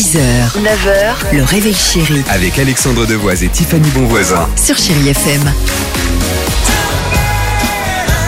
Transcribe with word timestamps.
6h, 0.00 0.16
9h, 0.62 1.36
le 1.36 1.42
réveil 1.44 1.74
chéri 1.74 2.22
Avec 2.30 2.58
Alexandre 2.58 3.04
Devoise 3.04 3.44
et 3.44 3.48
Tiffany 3.50 3.86
Bonvoisin. 3.90 4.48
sur 4.56 4.74
Chérie 4.78 5.10
FM. 5.10 5.52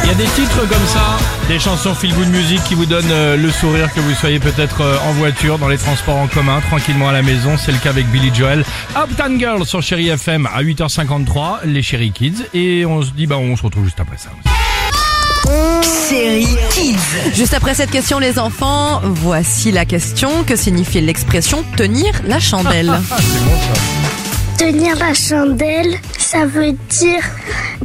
Il 0.04 0.08
y 0.08 0.10
a 0.10 0.14
des 0.14 0.26
titres 0.26 0.68
comme 0.68 0.86
ça, 0.86 1.16
des 1.48 1.58
chansons 1.58 1.94
feel 1.94 2.12
good 2.14 2.28
music 2.28 2.62
qui 2.64 2.74
vous 2.74 2.84
donnent 2.84 3.10
euh, 3.10 3.38
le 3.38 3.50
sourire 3.50 3.90
que 3.94 4.00
vous 4.00 4.12
soyez 4.12 4.38
peut-être 4.38 4.82
euh, 4.82 4.98
en 5.08 5.12
voiture, 5.12 5.58
dans 5.58 5.68
les 5.68 5.78
transports 5.78 6.18
en 6.18 6.26
commun, 6.26 6.60
tranquillement 6.68 7.08
à 7.08 7.12
la 7.12 7.22
maison. 7.22 7.56
C'est 7.56 7.72
le 7.72 7.78
cas 7.78 7.88
avec 7.88 8.06
Billy 8.08 8.30
Joel. 8.34 8.66
Uptown 8.94 9.38
Girl 9.38 9.64
sur 9.64 9.80
Chéri 9.80 10.10
FM 10.10 10.46
à 10.52 10.62
8h53, 10.62 11.60
les 11.64 11.82
Chéri 11.82 12.12
Kids. 12.12 12.44
Et 12.52 12.84
on 12.84 13.00
se 13.00 13.12
dit, 13.12 13.26
bah 13.26 13.38
on 13.38 13.56
se 13.56 13.62
retrouve 13.62 13.84
juste 13.84 13.98
après 13.98 14.18
ça. 14.18 14.28
Chérie 16.08 16.56
Kids. 16.70 17.34
Juste 17.34 17.54
après 17.54 17.74
cette 17.74 17.90
question, 17.90 18.18
les 18.18 18.38
enfants, 18.38 19.00
voici 19.04 19.72
la 19.72 19.84
question. 19.84 20.44
Que 20.44 20.56
signifie 20.56 21.00
l'expression 21.00 21.64
tenir 21.76 22.12
la 22.26 22.38
chandelle? 22.38 22.92
Tenir 24.58 24.96
la 24.96 25.12
chandelle, 25.12 25.98
ça 26.18 26.46
veut 26.46 26.72
dire 26.88 27.22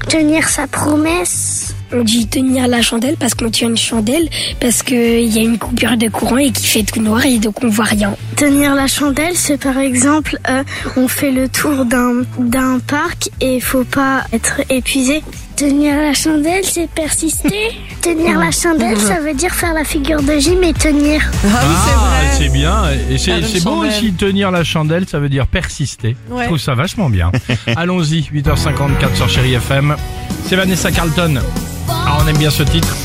tenir 0.10 0.48
sa 0.48 0.68
promesse. 0.68 1.74
On 1.92 2.04
dit 2.04 2.28
tenir 2.28 2.68
la 2.68 2.82
chandelle 2.82 3.16
parce 3.18 3.34
qu'on 3.34 3.50
tient 3.50 3.70
une 3.70 3.78
chandelle, 3.78 4.30
parce 4.60 4.84
qu'il 4.84 5.24
y 5.24 5.40
a 5.40 5.42
une 5.42 5.58
coupure 5.58 5.98
de 5.98 6.10
courant 6.10 6.38
et 6.38 6.52
qui 6.52 6.68
fait 6.68 6.84
tout 6.84 7.02
noir 7.02 7.26
et 7.26 7.40
donc 7.40 7.64
on 7.64 7.70
voit 7.70 7.86
rien. 7.86 8.16
Tenir 8.36 8.76
la 8.76 8.88
chandelle, 8.88 9.36
c'est 9.36 9.58
par 9.58 9.78
exemple, 9.78 10.38
euh, 10.50 10.64
on 10.98 11.08
fait 11.08 11.32
le 11.32 11.48
tour 11.48 11.86
d'un 11.86 12.24
d'un 12.38 12.80
parc 12.80 13.30
et 13.42 13.56
il 13.56 13.62
faut 13.62 13.86
pas 13.86 14.26
être 14.34 14.62
épuisé. 14.70 15.24
Tenir 15.58 15.96
la 15.98 16.14
chandelle, 16.14 16.64
c'est 16.64 16.88
persister. 16.88 17.72
tenir 18.02 18.38
la 18.38 18.52
chandelle, 18.52 18.98
ça 19.00 19.20
veut 19.20 19.34
dire 19.34 19.52
faire 19.56 19.74
la 19.74 19.84
figure 19.84 20.22
de 20.22 20.38
J, 20.38 20.56
mais 20.56 20.72
tenir. 20.72 21.20
Ah 21.26 21.48
oui, 21.68 21.76
c'est 21.84 21.92
Ah, 21.96 21.98
vrai. 21.98 22.38
c'est 22.38 22.50
bien. 22.50 22.84
Et 23.10 23.18
c'est 23.18 23.64
beau 23.64 23.84
aussi, 23.84 24.14
tenir 24.14 24.52
la 24.52 24.64
chandelle, 24.64 25.08
ça 25.10 25.18
veut 25.20 25.30
dire 25.30 25.48
persister. 25.48 26.16
Ouais. 26.30 26.44
Je 26.44 26.46
trouve 26.48 26.58
ça 26.60 26.76
vachement 26.76 27.10
bien. 27.10 27.32
Allons-y, 27.76 28.22
8h54 28.32 29.16
sur 29.16 29.28
Chéri 29.30 29.56
FM. 29.56 29.96
C'est 30.46 30.56
Vanessa 30.56 30.92
Carlton. 30.92 31.40
Ah, 31.90 32.18
on 32.24 32.28
aime 32.28 32.38
bien 32.38 32.52
ce 32.52 32.62
titre. 32.64 32.96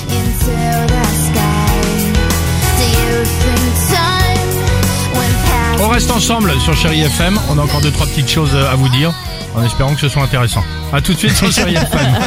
Reste 5.93 6.11
ensemble 6.11 6.59
sur 6.61 6.75
Chéri 6.75 7.03
FM. 7.03 7.39
On 7.51 7.59
a 7.59 7.63
encore 7.63 7.81
deux, 7.83 7.91
trois 7.91 8.07
petites 8.07 8.31
choses 8.31 8.55
à 8.57 8.75
vous 8.75 8.89
dire. 8.89 9.13
En 9.55 9.63
espérant 9.63 9.95
que 9.95 10.01
ce 10.01 10.09
soit 10.09 10.23
intéressant. 10.23 10.65
A 10.93 11.03
tout 11.03 11.13
de 11.13 11.19
suite 11.19 11.37
sur 11.37 11.53
Chéri 11.53 11.75
FM. 11.75 12.19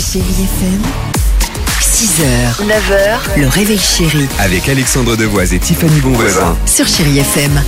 Chérie 0.00 0.44
FM. 0.44 0.82
6h, 1.82 2.64
9h, 2.66 3.40
le 3.40 3.46
réveil 3.48 3.78
chéri 3.78 4.26
Avec 4.38 4.68
Alexandre 4.68 5.16
Devoise 5.16 5.52
et 5.52 5.58
Tiffany 5.58 6.00
Bonvoisin. 6.00 6.56
sur 6.66 6.88
Chérie 6.88 7.18
FM. 7.18 7.62